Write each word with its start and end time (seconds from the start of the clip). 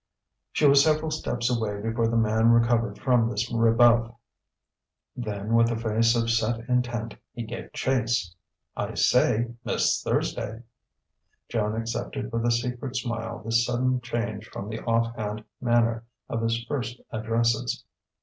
She 0.51 0.65
was 0.65 0.83
several 0.83 1.11
steps 1.11 1.47
away 1.55 1.79
before 1.79 2.07
the 2.07 2.17
man 2.17 2.49
recovered 2.49 2.97
from 2.97 3.29
this 3.29 3.51
rebuff. 3.53 4.11
Then, 5.15 5.53
with 5.53 5.69
a 5.69 5.77
face 5.77 6.15
of 6.15 6.31
set 6.31 6.67
intent, 6.67 7.17
he 7.33 7.43
gave 7.43 7.71
chase. 7.73 8.33
"I 8.75 8.95
say 8.95 9.53
Miss 9.63 10.01
Thursday!" 10.01 10.63
Joan 11.49 11.75
accepted 11.79 12.31
with 12.31 12.47
a 12.47 12.51
secret 12.51 12.95
smile 12.95 13.43
this 13.45 13.63
sudden 13.63 14.01
change 14.01 14.47
from 14.47 14.69
the 14.69 14.81
off 14.85 15.15
hand 15.15 15.43
manner 15.61 16.05
of 16.27 16.41
his 16.41 16.63
first 16.65 16.99
addresses. 17.11 17.83